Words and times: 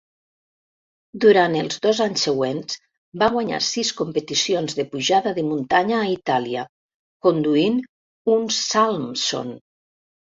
Durant 1.23 1.55
els 1.57 1.75
dos 1.81 1.97
anys 2.05 2.21
següents 2.27 2.77
va 3.23 3.27
guanyar 3.35 3.59
sis 3.65 3.91
competicions 3.99 4.73
de 4.79 4.85
pujada 4.93 5.33
de 5.39 5.43
muntanya 5.49 5.99
a 5.99 6.07
Itàlia 6.13 6.63
conduint 7.27 7.77
un 8.37 8.49
Salmson. 8.57 9.53